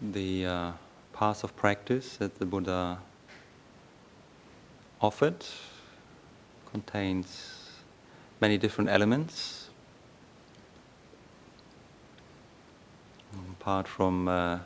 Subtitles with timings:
[0.00, 0.72] the uh,
[1.12, 2.98] path of practice that the Buddha
[5.00, 5.44] offered
[6.70, 7.68] contains
[8.40, 9.68] many different elements.
[13.60, 14.58] Apart from uh,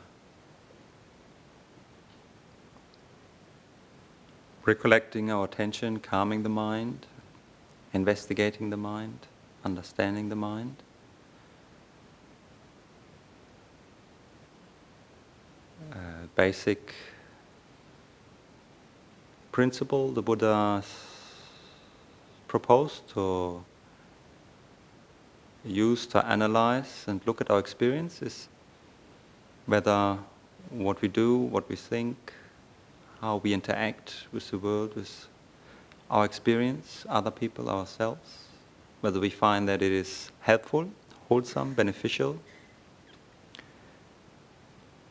[4.65, 7.05] recollecting our attention, calming the mind,
[7.93, 9.19] investigating the mind,
[9.63, 10.75] understanding the mind.
[15.74, 15.97] Uh, Uh,
[16.35, 16.93] basic
[19.51, 20.83] principle the Buddha
[22.47, 23.63] proposed to
[25.63, 28.47] use to analyze and look at our experience is
[29.65, 30.17] whether
[30.69, 32.33] what we do, what we think,
[33.21, 35.27] how we interact with the world, with
[36.09, 38.45] our experience, other people, ourselves,
[39.01, 40.89] whether we find that it is helpful,
[41.29, 42.39] wholesome, beneficial,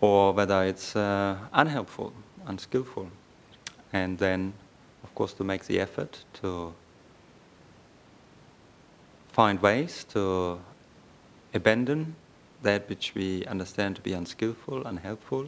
[0.05, 2.12] or whether it's uh, unhelpful,
[2.47, 3.08] unskillful.
[3.92, 4.52] And then,
[5.02, 6.74] of course, to make the effort to
[9.33, 10.61] find ways to
[11.55, 12.14] abandon
[12.62, 15.46] that which we understand to be unskillful, unhelpful,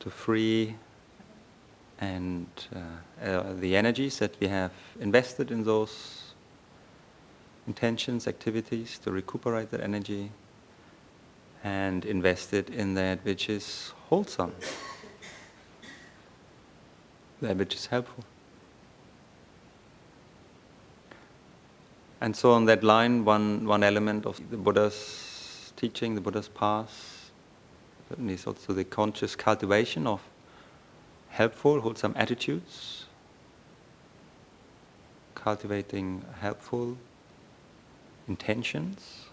[0.00, 0.74] to free
[2.00, 2.80] and uh,
[3.24, 6.34] uh, the energies that we have invested in those
[7.66, 10.30] intentions, activities, to recuperate that energy
[11.64, 14.52] and invested in that which is wholesome,
[17.40, 18.22] that which is helpful.
[22.20, 27.30] And so, on that line, one, one element of the Buddha's teaching, the Buddha's path,
[28.18, 30.20] it's also the conscious cultivation of
[31.28, 33.06] helpful, wholesome attitudes,
[35.34, 36.96] cultivating helpful
[38.28, 39.23] intentions.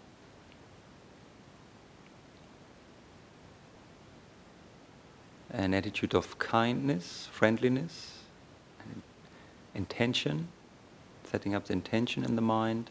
[5.53, 8.19] An attitude of kindness, friendliness,
[9.75, 10.47] intention,
[11.23, 12.89] setting up the intention in the mind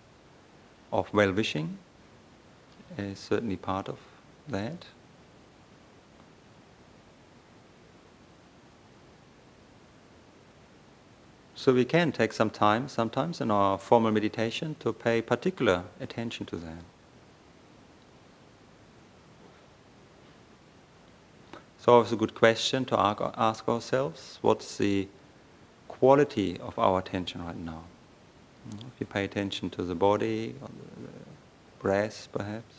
[0.92, 1.78] of well wishing
[2.98, 3.98] is certainly part of
[4.48, 4.86] that.
[11.54, 16.46] So we can take some time sometimes in our formal meditation to pay particular attention
[16.46, 16.99] to that.
[21.82, 25.08] So it's a good question to ask ourselves, what's the
[25.88, 27.84] quality of our attention right now?
[28.68, 31.08] Mm, if you pay attention to the body, the
[31.78, 32.74] breath perhaps,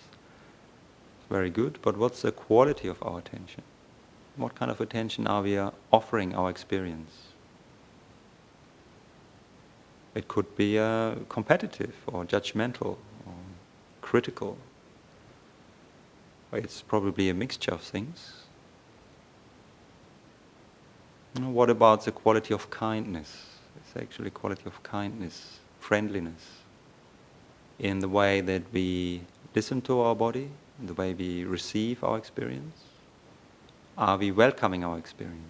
[1.17, 3.63] it's very good, but what's the quality of our attention?
[4.35, 7.11] What kind of attention are we uh, offering our experience?
[10.13, 13.33] It could be uh, competitive or judgmental or
[14.01, 14.59] critical.
[16.53, 18.40] It's probably a mixture of things.
[21.39, 23.47] What about the quality of kindness?
[23.77, 26.45] It's actually quality of kindness, friendliness,
[27.79, 29.21] in the way that we
[29.55, 30.49] listen to our body,
[30.79, 32.83] in the way we receive our experience.
[33.97, 35.45] Are we welcoming our experience?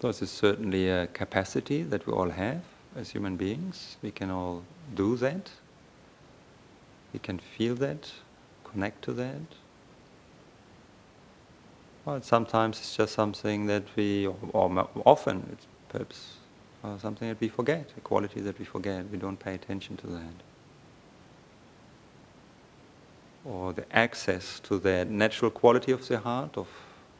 [0.00, 3.96] So this is certainly a capacity that we all have as human beings.
[4.02, 4.62] We can all
[4.94, 5.50] do that.
[7.12, 8.10] We can feel that,
[8.64, 9.42] connect to that.
[12.04, 16.34] Well, sometimes it's just something that we, or often it's perhaps
[16.82, 19.08] uh, something that we forget, a quality that we forget.
[19.10, 20.34] We don't pay attention to that.
[23.44, 26.68] Or the access to that natural quality of the heart, of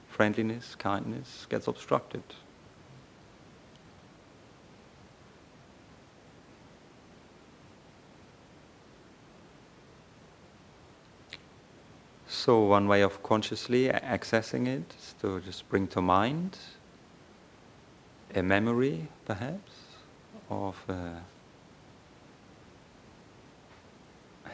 [0.09, 2.23] friendliness, kindness, gets obstructed.
[12.45, 16.59] So one way of consciously accessing it is to just bring to mind
[18.35, 19.73] a memory, perhaps,
[20.51, 21.23] of a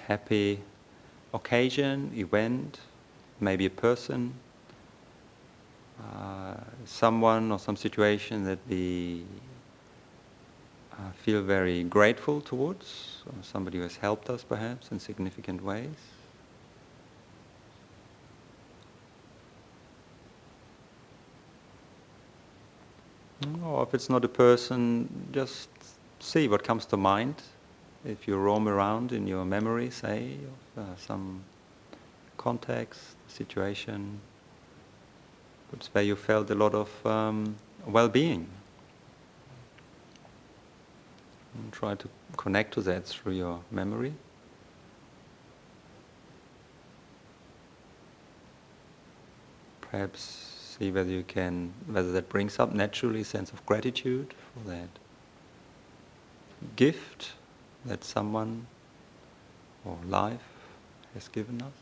[0.06, 0.60] happy
[1.34, 2.78] occasion, event,
[3.40, 4.34] maybe a person,
[6.00, 6.54] uh,
[6.84, 9.24] someone or some situation that we
[10.92, 15.88] uh, feel very grateful towards, somebody who has helped us perhaps in significant ways.
[23.64, 25.68] Or if it's not a person, just
[26.20, 27.34] see what comes to mind.
[28.04, 30.36] If you roam around in your memory, say,
[30.76, 31.42] of uh, some
[32.36, 34.20] context, situation,
[35.90, 38.46] where you felt a lot of um, well-being.
[41.72, 44.14] Try to connect to that through your memory.
[49.80, 50.49] Perhaps
[50.80, 54.88] see whether you can, whether that brings up naturally a sense of gratitude for that
[56.76, 57.32] gift
[57.84, 58.66] that someone
[59.84, 60.48] or life
[61.14, 61.79] has given us.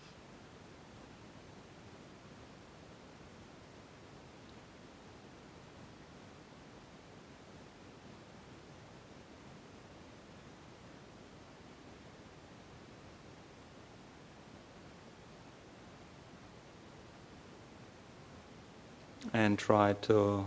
[19.49, 20.45] And try to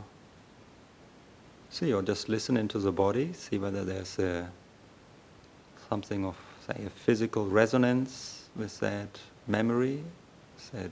[1.71, 4.47] see or just listen into the body, see whether there's a,
[5.89, 6.35] something of,
[6.67, 10.03] say, a physical resonance with that memory,
[10.73, 10.91] that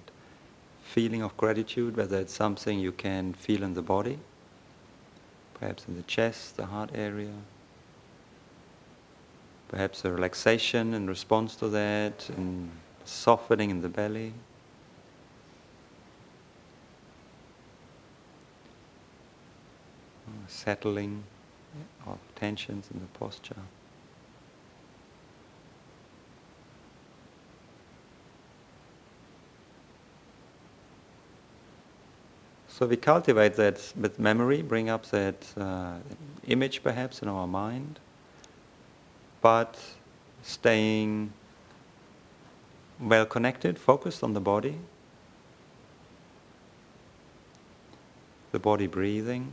[0.82, 4.18] feeling of gratitude, whether it's something you can feel in the body,
[5.60, 7.36] perhaps in the chest, the heart area,
[9.68, 12.72] perhaps a relaxation in response to that, and
[13.06, 14.34] softening in the belly.
[20.50, 21.24] Settling
[22.06, 23.56] of tensions in the posture.
[32.68, 35.96] So we cultivate that with memory, bring up that uh,
[36.48, 38.00] image perhaps in our mind,
[39.42, 39.78] but
[40.44, 41.34] staying
[43.02, 44.78] well connected, focused on the body,
[48.54, 49.52] the body breathing.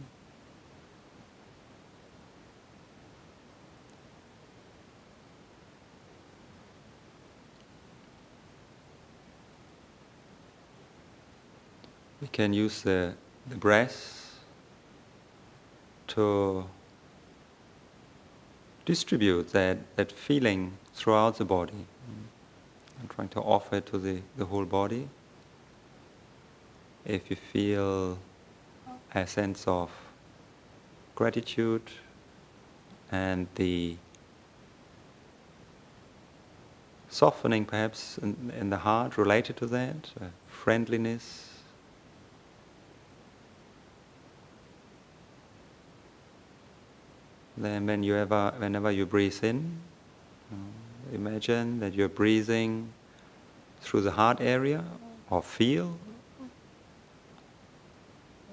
[12.27, 13.15] We can use the,
[13.49, 14.41] the breath
[16.09, 16.65] to
[18.85, 21.87] distribute that, that feeling throughout the body.
[23.01, 25.09] I'm trying to offer it to the, the whole body.
[27.05, 28.19] If you feel
[29.15, 29.93] a sense of
[31.15, 31.93] gratitude
[33.13, 33.99] and the
[37.09, 41.56] softening perhaps in, in the heart related to that, uh, friendliness,
[47.57, 49.79] Then when you ever, whenever you breathe in,
[50.53, 52.93] uh, imagine that you're breathing
[53.81, 54.85] through the heart area
[55.31, 55.99] or feel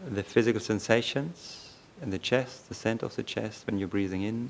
[0.10, 4.50] the physical sensations in the chest, the center of the chest when you're breathing in,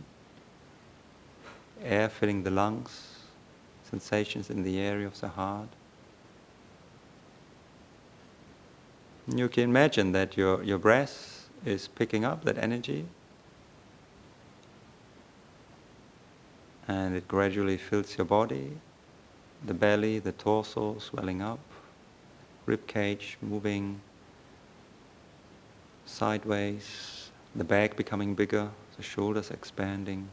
[1.83, 3.19] air filling the lungs,
[3.89, 5.69] sensations in the area of the heart.
[9.27, 13.05] You can imagine that your, your breath is picking up that energy
[16.87, 18.71] and it gradually fills your body,
[19.65, 21.59] the belly, the torso swelling up,
[22.65, 24.01] rib cage moving
[26.05, 30.27] sideways, the back becoming bigger, the shoulders expanding.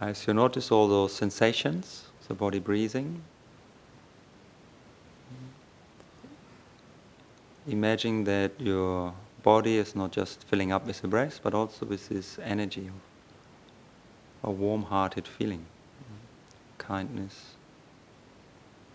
[0.00, 3.22] As you notice all those sensations, the body breathing,
[7.66, 12.08] imagine that your body is not just filling up with the breath, but also with
[12.08, 15.66] this energy of a warm-hearted feeling,
[16.78, 17.54] kindness,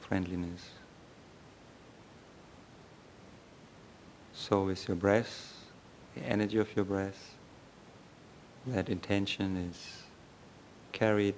[0.02, 0.72] friendliness.
[4.34, 5.54] So with your breath,
[6.16, 7.36] the energy of your breath,
[8.68, 10.04] that intention is
[10.92, 11.36] carried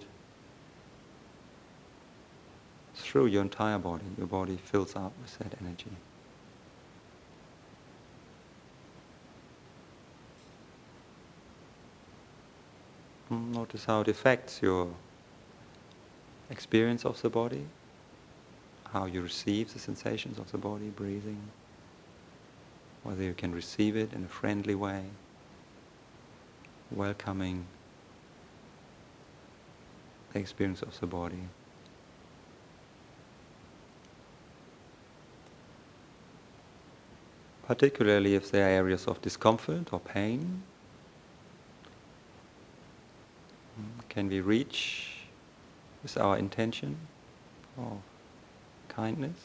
[2.95, 4.05] through your entire body.
[4.17, 5.91] Your body fills up with that energy.
[13.29, 14.93] Notice how it affects your
[16.51, 17.65] experience of the body,
[18.91, 21.41] how you receive the sensations of the body, breathing,
[23.01, 25.05] whether you can receive it in a friendly way,
[26.91, 27.65] welcoming
[30.31, 31.49] the experience of the body.
[37.65, 40.61] Particularly if there are areas of discomfort or pain,
[44.09, 45.09] can we reach
[46.03, 46.97] with our intention
[47.77, 47.97] of
[48.87, 49.37] kindness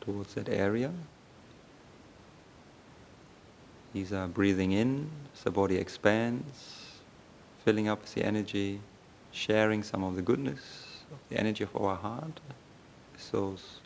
[0.00, 0.90] towards that area?
[3.94, 5.08] Either breathing in,
[5.44, 7.00] the body expands,
[7.64, 8.80] filling up with the energy,
[9.30, 10.60] sharing some of the goodness
[11.28, 12.40] the energy of our heart
[13.30, 13.80] those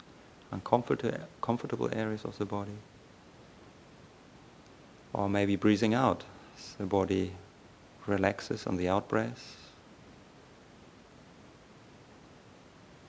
[0.50, 2.78] uncomfortable comfortable areas of the body.
[5.12, 6.25] Or maybe breathing out,
[6.78, 7.33] the body
[8.09, 9.57] relaxes on the out breath.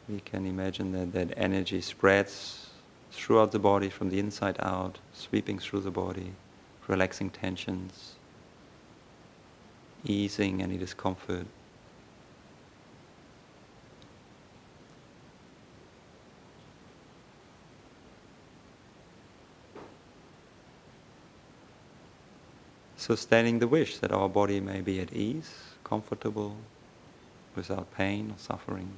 [0.07, 2.69] We can imagine that that energy spreads
[3.11, 6.33] throughout the body from the inside out, sweeping through the body,
[6.87, 8.15] relaxing tensions,
[10.03, 11.45] easing any discomfort.
[22.99, 25.49] Sustaining the wish that our body may be at ease,
[25.85, 26.57] comfortable,
[27.55, 28.91] without pain or suffering.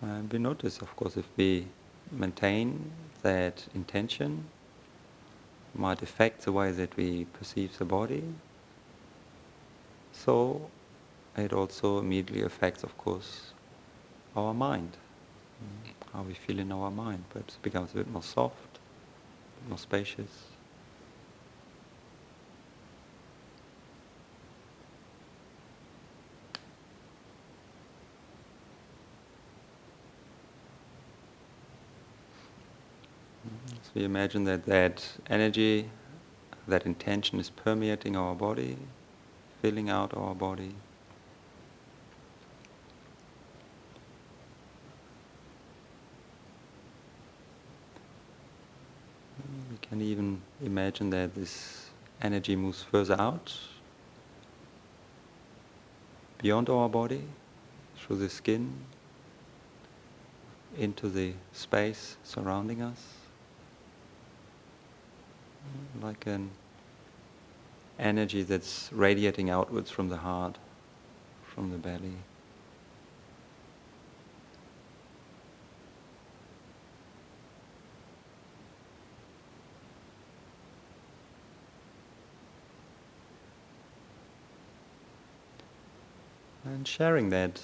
[0.00, 1.66] And we notice, of course, if we
[2.12, 4.44] maintain that intention,
[5.74, 8.24] might affect the way that we perceive the body.
[10.12, 10.70] So
[11.36, 13.52] it also immediately affects, of course,
[14.36, 14.96] our mind,
[15.62, 16.16] mm-hmm.
[16.16, 17.24] how we feel in our mind.
[17.30, 18.78] Perhaps it becomes a bit more soft,
[19.68, 20.51] more spacious.
[33.94, 35.90] We imagine that that energy,
[36.66, 38.76] that intention is permeating our body,
[39.60, 40.74] filling out our body.
[49.70, 51.90] We can even imagine that this
[52.22, 53.54] energy moves further out,
[56.38, 57.24] beyond our body,
[57.96, 58.72] through the skin,
[60.78, 63.21] into the space surrounding us
[66.00, 66.50] like an
[67.98, 70.58] energy that's radiating outwards from the heart,
[71.44, 72.16] from the belly.
[86.64, 87.60] And sharing that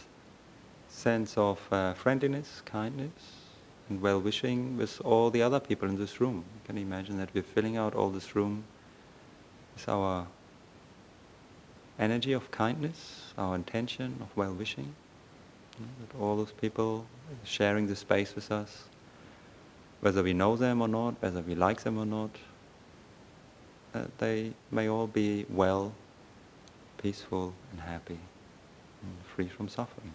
[0.88, 3.38] sense of uh, friendliness, kindness,
[3.88, 6.45] and well wishing with all the other people in this room.
[6.64, 8.64] can You imagine that we're filling out all this room
[9.75, 10.26] with our
[11.99, 14.95] energy of kindness, our intention of well wishing.
[15.78, 17.07] That all those people
[17.45, 18.85] sharing the space with us,
[20.00, 22.30] whether we know them or not, whether we like them or not,
[24.18, 25.92] they may all be well,
[26.99, 28.18] peaceful, and happy,
[29.02, 30.12] and free from suffering.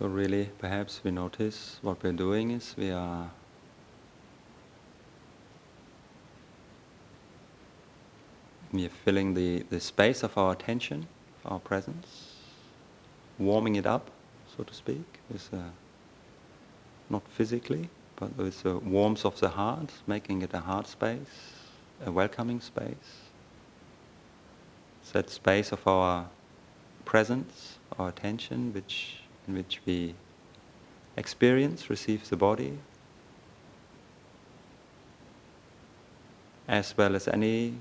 [0.00, 3.30] So really, perhaps we notice what we're doing is we are
[8.72, 11.06] we are filling the, the space of our attention,
[11.44, 12.36] our presence,
[13.38, 14.10] warming it up,
[14.56, 15.58] so to speak, with uh,
[17.10, 21.52] not physically, but with the warmth of the heart, making it a heart space,
[22.06, 23.26] a welcoming space.
[25.02, 26.30] It's that space of our
[27.04, 29.18] presence, our attention, which
[29.50, 30.14] in which we
[31.16, 32.78] experience, receive the body,
[36.68, 37.74] as well as any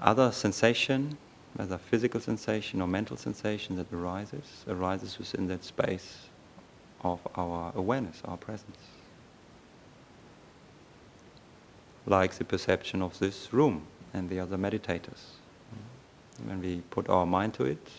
[0.00, 1.18] other sensation,
[1.56, 6.28] whether physical sensation or mental sensation that arises, arises within that space
[7.02, 8.78] of our awareness, our presence.
[12.06, 15.22] Like the perception of this room and the other meditators.
[16.44, 17.90] When we put our mind to it,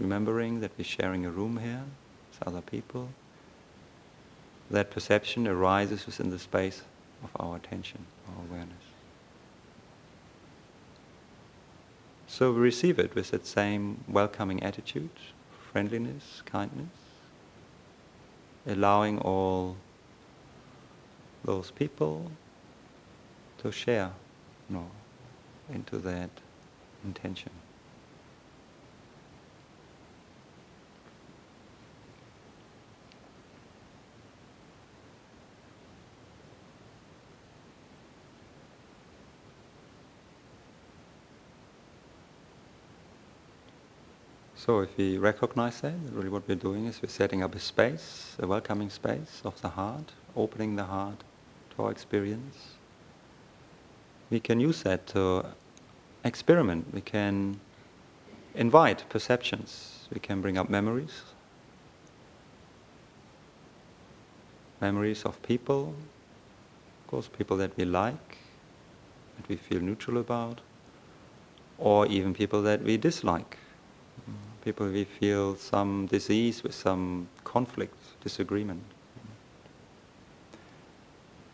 [0.00, 1.84] remembering that we're sharing a room here
[2.30, 3.10] with other people,
[4.70, 6.82] that perception arises within the space
[7.22, 8.82] of our attention, our awareness.
[12.26, 15.10] So we receive it with that same welcoming attitude,
[15.72, 16.88] friendliness, kindness,
[18.66, 19.76] allowing all
[21.44, 22.30] those people
[23.58, 24.12] to share
[24.68, 24.90] you know,
[25.74, 26.30] into that
[27.04, 27.50] intention.
[44.66, 48.36] So if we recognize that, really what we're doing is we're setting up a space,
[48.38, 51.24] a welcoming space of the heart, opening the heart
[51.70, 52.74] to our experience.
[54.28, 55.46] We can use that to
[56.24, 56.92] experiment.
[56.92, 57.58] We can
[58.54, 60.08] invite perceptions.
[60.12, 61.22] We can bring up memories.
[64.78, 65.94] Memories of people,
[67.02, 68.36] of course, people that we like,
[69.38, 70.60] that we feel neutral about,
[71.78, 73.56] or even people that we dislike
[74.64, 78.82] people we feel some disease with some conflict, disagreement.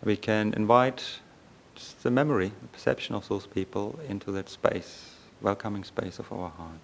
[0.05, 1.21] We can invite
[2.03, 5.11] the memory, the perception of those people into that space,
[5.41, 6.81] welcoming space of our heart.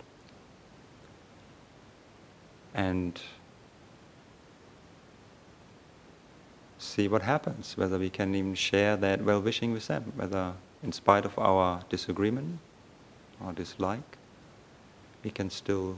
[2.75, 3.21] And
[6.79, 10.93] see what happens, whether we can even share that well wishing with them, whether in
[10.93, 12.59] spite of our disagreement
[13.45, 14.19] or dislike,
[15.23, 15.97] we can still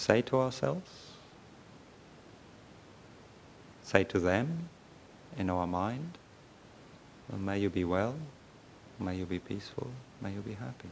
[0.00, 0.90] say to ourselves,
[3.82, 4.70] say to them
[5.36, 6.16] in our mind,
[7.36, 8.14] may you be well,
[8.98, 9.88] may you be peaceful,
[10.22, 10.88] may you be happy.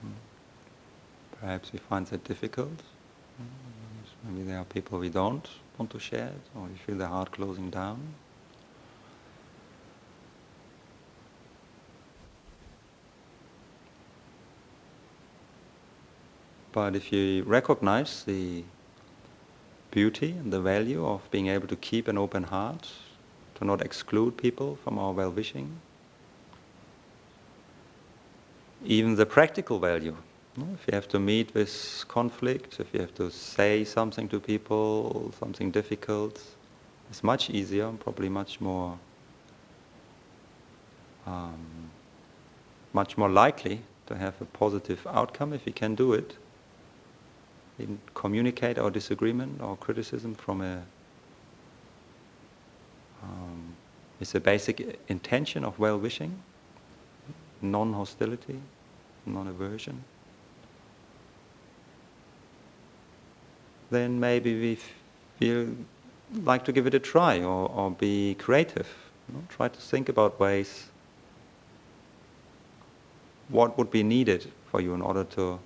[0.00, 0.08] Hmm.
[1.40, 2.82] Perhaps we find that difficult.
[4.24, 7.30] Maybe there are people we don't want to share it, or we feel the heart
[7.30, 8.14] closing down.
[16.74, 18.64] But if you recognize the
[19.92, 22.90] beauty and the value of being able to keep an open heart,
[23.54, 25.80] to not exclude people from our well wishing,
[28.84, 30.16] even the practical value.
[30.56, 35.32] If you have to meet with conflict, if you have to say something to people,
[35.38, 36.42] something difficult,
[37.08, 38.98] it's much easier and probably much more,
[41.24, 41.90] um,
[42.92, 46.36] much more likely to have a positive outcome if you can do it
[48.14, 50.82] communicate our disagreement or criticism from a
[53.22, 53.74] um,
[54.20, 56.38] it's a basic intention of well-wishing,
[57.62, 58.60] non-hostility,
[59.26, 60.04] non-aversion.
[63.90, 64.78] Then maybe we
[65.38, 65.68] feel
[66.42, 68.88] like to give it a try or, or be creative.
[69.28, 69.44] You know?
[69.48, 70.88] Try to think about ways
[73.48, 75.58] what would be needed for you in order to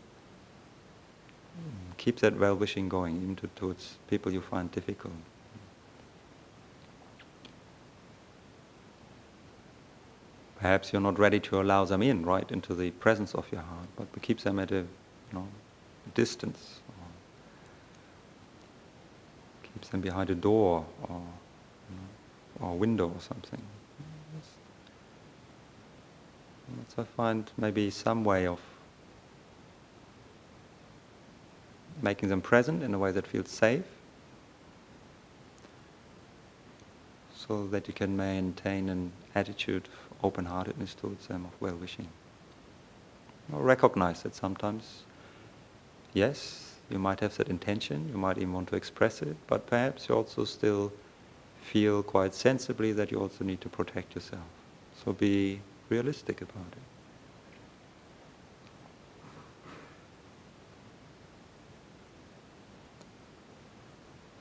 [1.98, 5.12] keep that well wishing going, even to, towards people you find difficult.
[10.58, 13.88] Perhaps you're not ready to allow them in, right, into the presence of your heart,
[13.96, 14.87] but keep them at a you
[15.32, 15.46] know,
[16.14, 16.80] distance.
[16.88, 17.06] Or
[19.62, 21.22] keeps them behind a door or,
[21.90, 23.62] you know, or a window or something.
[26.88, 28.61] So I find maybe some way of
[32.02, 33.84] making them present in a way that feels safe
[37.34, 42.08] so that you can maintain an attitude of open-heartedness towards them, of well-wishing.
[43.52, 45.04] Or recognize that sometimes,
[46.12, 50.08] yes, you might have that intention, you might even want to express it, but perhaps
[50.08, 50.92] you also still
[51.62, 54.42] feel quite sensibly that you also need to protect yourself.
[55.04, 56.97] So be realistic about it.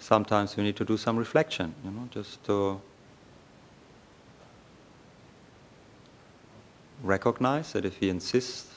[0.07, 2.79] Sometimes we need to do some reflection, you know, just to
[7.03, 8.67] recognize that if we insist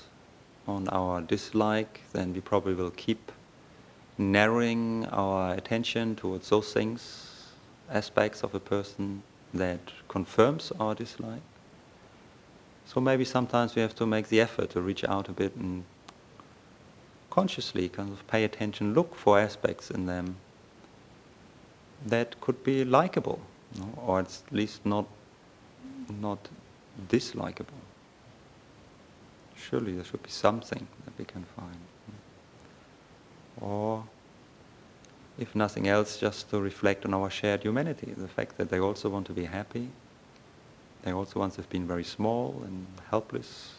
[0.67, 3.31] on our dislike, then we probably will keep
[4.19, 7.53] narrowing our attention towards those things,
[7.89, 9.23] aspects of a person
[9.55, 11.47] that confirms our dislike.
[12.87, 15.85] So maybe sometimes we have to make the effort to reach out a bit and
[17.31, 20.35] consciously kind of pay attention, look for aspects in them
[22.07, 23.41] that could be likable,
[23.97, 25.07] or at least not
[26.21, 26.49] not
[27.09, 27.81] dislikable.
[29.55, 31.77] Surely there should be something that we can find.
[33.61, 34.05] Or,
[35.39, 39.09] if nothing else, just to reflect on our shared humanity, the fact that they also
[39.09, 39.89] want to be happy.
[41.03, 43.75] They also once have been very small and helpless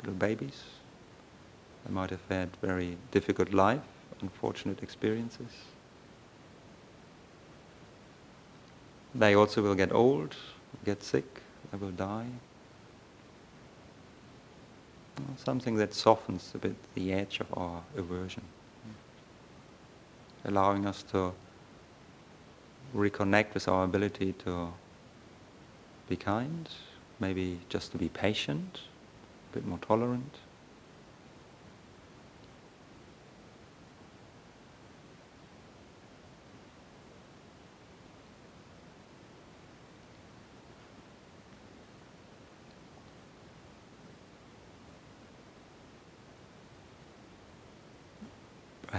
[0.00, 0.62] little babies.
[1.86, 3.80] They might have had very difficult life,
[4.20, 5.52] unfortunate experiences.
[9.18, 10.36] They also will get old,
[10.84, 11.40] get sick,
[11.72, 12.28] they will die.
[15.36, 18.44] Something that softens a bit the edge of our aversion,
[20.44, 21.32] allowing us to
[22.94, 24.68] reconnect with our ability to
[26.08, 26.68] be kind,
[27.18, 28.82] maybe just to be patient,
[29.50, 30.36] a bit more tolerant.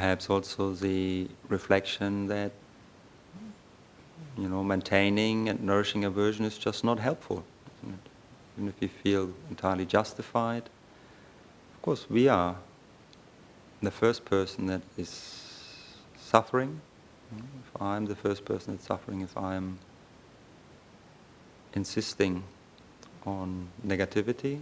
[0.09, 2.51] Perhaps also the reflection that
[4.39, 7.43] you know, maintaining and nourishing aversion is just not helpful.
[8.57, 10.63] Even if you feel entirely justified.
[11.75, 12.55] Of course, we are
[13.83, 15.11] the first person that is
[16.17, 16.81] suffering.
[17.37, 19.77] If I'm the first person that's suffering, if I'm
[21.75, 22.45] insisting
[23.27, 24.61] on negativity,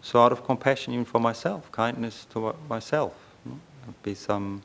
[0.00, 3.12] so out of compassion even for myself, kindness to myself,
[4.02, 4.62] be some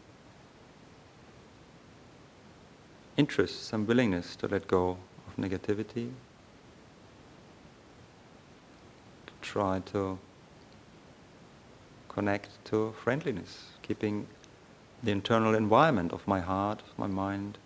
[3.17, 6.12] interest, some willingness to let go of negativity,
[9.27, 10.17] to try to
[12.08, 14.27] connect to friendliness, keeping
[15.03, 17.58] the internal environment of my heart, my mind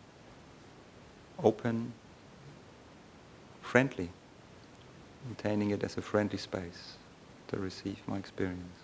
[1.44, 1.94] open,
[3.62, 4.10] friendly,
[5.26, 6.98] maintaining it as a friendly space
[7.48, 8.83] to receive my experience.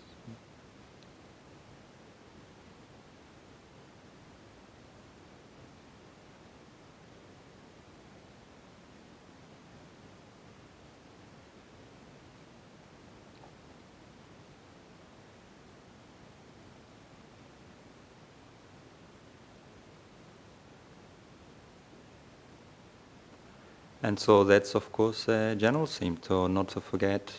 [24.10, 27.32] And so that's of course a general theme to not to forget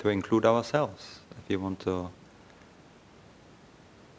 [0.00, 1.20] to include ourselves.
[1.42, 2.10] If you want to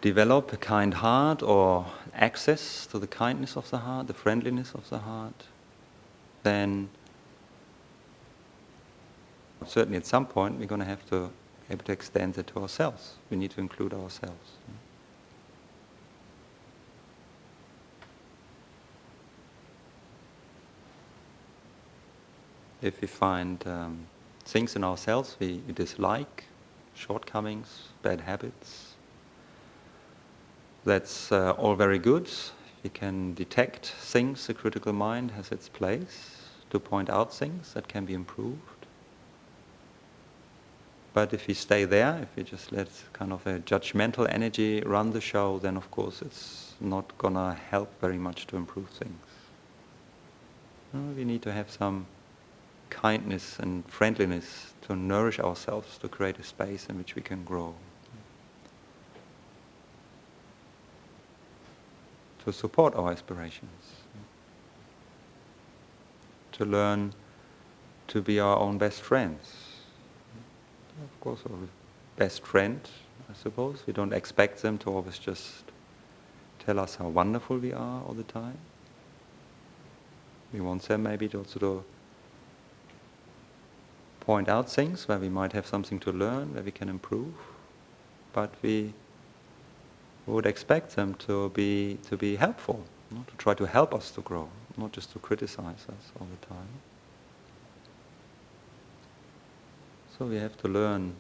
[0.02, 1.86] develop a kind heart or
[2.16, 5.44] access to the kindness of the heart, the friendliness of the heart,
[6.42, 6.90] then
[9.68, 11.30] certainly at some point we're going to have to
[11.70, 13.18] able to extend it to ourselves.
[13.30, 14.58] We need to include ourselves.
[22.84, 24.06] If we find um,
[24.46, 26.44] things in ourselves we, we dislike,
[26.94, 28.94] shortcomings, bad habits,
[30.84, 32.30] that's uh, all very good.
[32.84, 36.42] We can detect things, the critical mind has its place
[36.72, 38.60] to point out things that can be improved.
[41.14, 45.12] But if we stay there, if we just let kind of a judgmental energy run
[45.12, 49.22] the show, then of course it's not gonna help very much to improve things.
[51.16, 52.06] we need to have some
[52.94, 57.74] kindness and friendliness to nourish ourselves, to create a space in which we can grow.
[62.46, 64.04] To support our aspirations.
[66.54, 67.14] To learn
[68.08, 69.54] to be our own best friends.
[71.04, 71.58] Of course, our
[72.18, 72.80] best friend,
[73.30, 73.84] I suppose.
[73.88, 75.64] We don't expect them to always just
[76.60, 78.58] tell us how wonderful we are all the time.
[80.54, 81.84] We want them maybe to also to
[84.26, 87.34] point out things where we might have something to learn, where we can improve,
[88.32, 88.94] but we
[90.26, 94.48] would expect them to be to be helpful, to try to help us to grow,
[94.78, 96.74] not just to criticize us all the time.
[100.18, 101.16] So we have to learn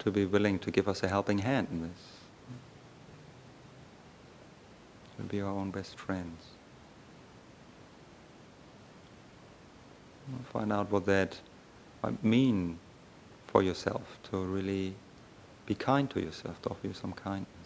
[0.00, 2.02] to be willing to give us a helping hand in this.
[5.16, 6.57] To be our own best friends.
[10.52, 11.38] Find out what that
[12.02, 12.78] might mean
[13.46, 14.94] for yourself to really
[15.66, 17.57] be kind to yourself, to offer you some kindness.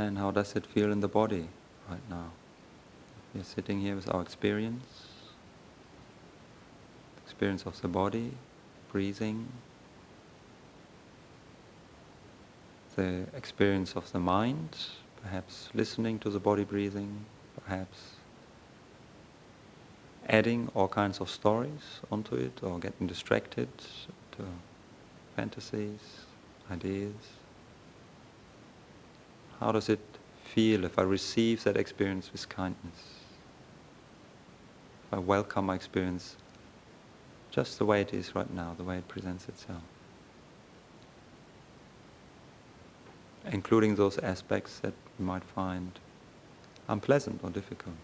[0.00, 1.46] And how does it feel in the body
[1.86, 2.30] right now?
[3.34, 5.08] We're sitting here with our experience,
[7.22, 8.32] experience of the body,
[8.90, 9.46] breathing,
[12.96, 14.74] the experience of the mind,
[15.22, 17.26] perhaps listening to the body breathing,
[17.62, 18.14] perhaps
[20.30, 23.68] adding all kinds of stories onto it or getting distracted
[24.32, 24.46] to
[25.36, 26.24] fantasies,
[26.70, 27.39] ideas.
[29.60, 30.00] How does it
[30.42, 33.20] feel if I receive that experience with kindness?
[35.06, 36.36] If I welcome my experience
[37.50, 39.82] just the way it is right now, the way it presents itself.
[43.52, 45.92] Including those aspects that you might find
[46.88, 47.96] unpleasant or difficult.